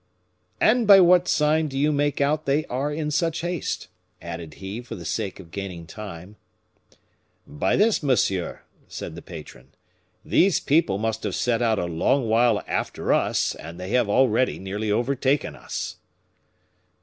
"And 0.59 0.87
by 0.87 0.99
what 0.99 1.27
sign 1.27 1.67
do 1.67 1.77
you 1.77 1.91
make 1.91 2.19
out 2.19 2.47
they 2.47 2.65
are 2.65 2.91
in 2.91 3.11
such 3.11 3.41
haste?" 3.41 3.87
added 4.19 4.55
he, 4.55 4.81
for 4.81 4.95
the 4.95 5.05
sake 5.05 5.39
of 5.39 5.51
gaining 5.51 5.85
time. 5.85 6.37
"By 7.45 7.75
this, 7.75 8.01
monsieur," 8.01 8.63
said 8.87 9.13
the 9.13 9.21
patron; 9.21 9.75
"these 10.25 10.59
people 10.59 10.97
must 10.97 11.21
have 11.21 11.35
set 11.35 11.61
out 11.61 11.77
a 11.77 11.85
long 11.85 12.27
while 12.27 12.63
after 12.65 13.13
us, 13.13 13.53
and 13.53 13.79
they 13.79 13.89
have 13.91 14.09
already 14.09 14.57
nearly 14.57 14.91
overtaken 14.91 15.55
us." 15.55 15.97